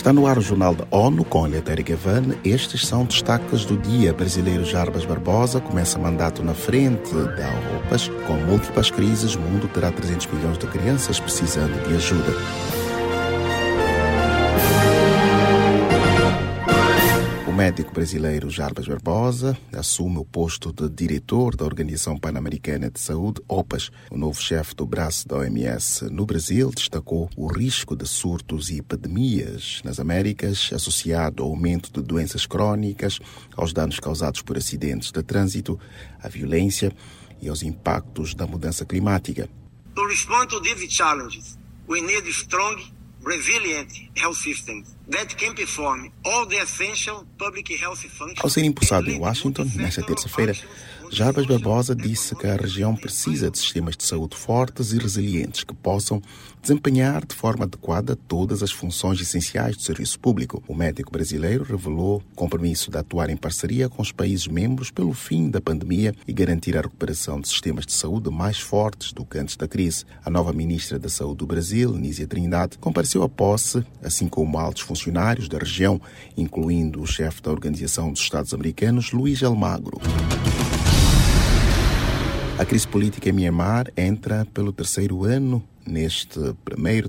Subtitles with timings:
[0.00, 2.34] Está no ar o Jornal da ONU com Eleutério Gavan.
[2.42, 4.14] Estes são destaques do dia.
[4.14, 8.08] Brasileiro Jarbas Barbosa começa mandato na frente da OPAS.
[8.26, 12.79] Com múltiplas crises, o mundo terá 300 milhões de crianças precisando de ajuda.
[17.70, 23.92] Médico brasileiro Jarbas Barbosa assume o posto de diretor da Organização Pan-Americana de Saúde, OPAS.
[24.10, 28.78] O novo chefe do braço da OMS no Brasil destacou o risco de surtos e
[28.78, 33.20] epidemias nas Américas associado ao aumento de doenças crônicas,
[33.56, 35.78] aos danos causados por acidentes de trânsito,
[36.20, 36.90] à violência
[37.40, 39.48] e aos impactos da mudança climática.
[39.94, 41.56] To respond to these challenges,
[41.88, 42.82] we need strong
[43.24, 48.40] resilient health systems that can perform all the essential public health functions.
[48.42, 50.54] Ao ser impulsado em Washington, nesta terça-feira,
[51.12, 55.74] Jarbas Barbosa disse que a região precisa de sistemas de saúde fortes e resilientes que
[55.74, 56.22] possam
[56.62, 60.62] desempenhar de forma adequada todas as funções essenciais do serviço público.
[60.68, 65.12] O médico brasileiro revelou o compromisso de atuar em parceria com os países membros pelo
[65.12, 69.38] fim da pandemia e garantir a recuperação de sistemas de saúde mais fortes do que
[69.38, 70.04] antes da crise.
[70.24, 74.82] A nova ministra da Saúde do Brasil, Nízia Trindade, compareceu à posse, assim como altos
[74.82, 76.00] funcionários da região,
[76.36, 80.00] incluindo o chefe da Organização dos Estados Americanos, Luiz Almagro.
[82.56, 86.54] A crise política em Myanmar entra pelo terceiro ano neste 1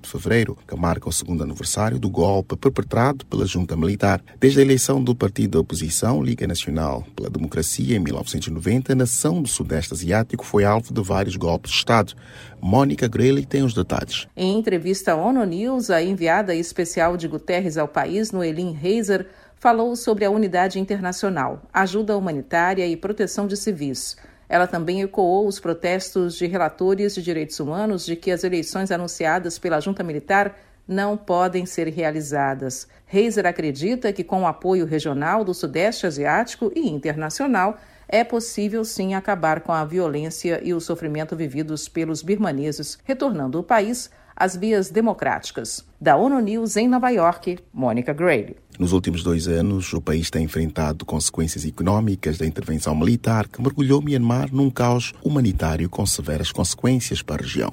[0.00, 4.22] de fevereiro, que marca o segundo aniversário do golpe perpetrado pela junta militar.
[4.38, 9.42] Desde a eleição do partido da oposição, Liga Nacional pela Democracia, em 1990, a nação
[9.42, 12.14] do Sudeste Asiático foi alvo de vários golpes de Estado.
[12.60, 14.26] Mônica Greley tem os detalhes.
[14.36, 19.26] Em entrevista à ONU News, a enviada especial de Guterres ao país, Noelin Reiser,
[19.60, 24.16] falou sobre a unidade internacional, ajuda humanitária e proteção de civis.
[24.50, 29.60] Ela também ecoou os protestos de relatores de direitos humanos de que as eleições anunciadas
[29.60, 32.88] pela junta militar não podem ser realizadas.
[33.06, 39.14] Reiser acredita que, com o apoio regional do Sudeste Asiático e internacional, é possível sim
[39.14, 44.90] acabar com a violência e o sofrimento vividos pelos birmaneses, retornando o país às vias
[44.90, 45.84] democráticas.
[46.00, 48.56] Da ONU News em Nova York, Mônica Gray.
[48.78, 54.00] Nos últimos dois anos, o país tem enfrentado consequências econômicas da intervenção militar que mergulhou
[54.00, 57.70] Myanmar num caos humanitário com severas consequências para a região.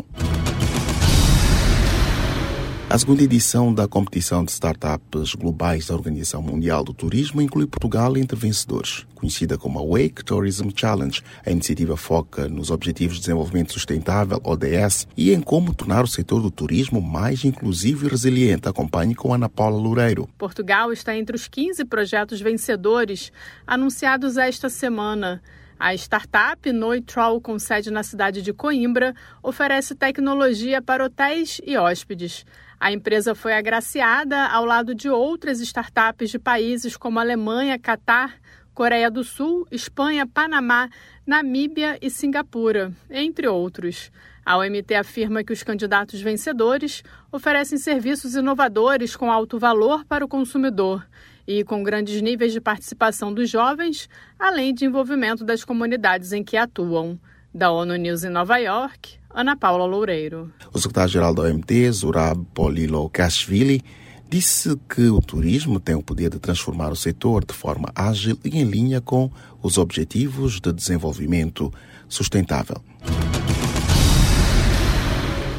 [2.90, 8.16] A segunda edição da competição de startups globais da Organização Mundial do Turismo inclui Portugal
[8.16, 9.06] entre vencedores.
[9.14, 15.06] Conhecida como a Wake Tourism Challenge, a iniciativa foca nos Objetivos de Desenvolvimento Sustentável, ODS,
[15.18, 18.70] e em como tornar o setor do turismo mais inclusivo e resiliente.
[18.70, 20.30] Acompanhe com Ana Paula Loureiro.
[20.38, 23.34] Portugal está entre os 15 projetos vencedores
[23.68, 25.42] anunciados esta semana.
[25.80, 32.46] A startup Noitroll, com sede na cidade de Coimbra, oferece tecnologia para hotéis e hóspedes.
[32.80, 38.34] A empresa foi agraciada ao lado de outras startups de países como Alemanha, Catar,
[38.74, 40.90] Coreia do Sul, Espanha, Panamá,
[41.26, 44.12] Namíbia e Singapura, entre outros.
[44.44, 50.28] A OMT afirma que os candidatos vencedores oferecem serviços inovadores com alto valor para o
[50.28, 51.06] consumidor
[51.48, 56.58] e com grandes níveis de participação dos jovens, além de envolvimento das comunidades em que
[56.58, 57.20] atuam.
[57.54, 60.52] Da ONU News em Nova York, Ana Paula Loureiro.
[60.74, 63.82] O secretário-geral da OMT, Zurab Polilokashvili,
[64.30, 68.60] disse que o turismo tem o poder de transformar o setor de forma ágil e
[68.60, 69.32] em linha com
[69.64, 71.74] os Objetivos de Desenvolvimento
[72.08, 72.82] Sustentável.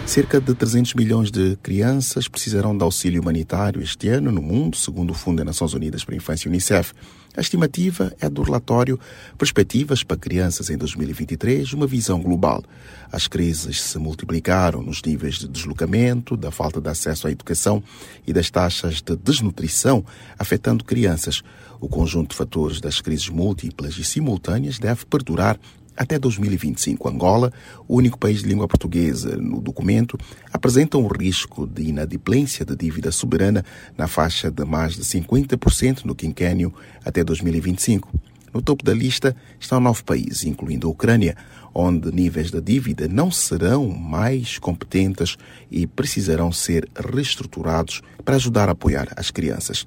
[0.08, 5.10] Cerca de 300 milhões de crianças precisarão de auxílio humanitário este ano no mundo, segundo
[5.10, 6.94] o Fundo das Nações Unidas para a Infância Unicef.
[7.36, 8.98] A estimativa é do relatório
[9.36, 12.64] Perspectivas para Crianças em 2023, uma visão global.
[13.12, 17.82] As crises se multiplicaram nos níveis de deslocamento, da falta de acesso à educação
[18.26, 20.02] e das taxas de desnutrição,
[20.38, 21.42] afetando crianças.
[21.78, 25.60] O conjunto de fatores das crises múltiplas e simultâneas deve perdurar
[25.98, 27.52] até 2025, Angola,
[27.88, 30.16] o único país de língua portuguesa no documento,
[30.52, 33.64] apresenta um risco de inadimplência de dívida soberana
[33.96, 36.72] na faixa de mais de 50% no quinquênio
[37.04, 38.08] até 2025.
[38.54, 41.36] No topo da lista estão nove países, incluindo a Ucrânia,
[41.74, 45.36] onde níveis de dívida não serão mais competentes
[45.70, 49.86] e precisarão ser reestruturados para ajudar a apoiar as crianças.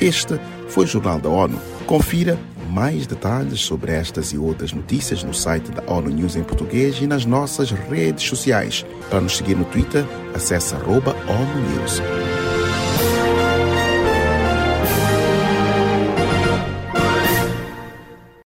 [0.00, 1.60] Este foi o Jornal da ONU.
[1.86, 2.38] Confira
[2.70, 7.06] mais detalhes sobre estas e outras notícias no site da ONU News em português e
[7.06, 8.86] nas nossas redes sociais.
[9.10, 10.04] Para nos seguir no Twitter,
[10.34, 12.39] acesse arroba ONU News.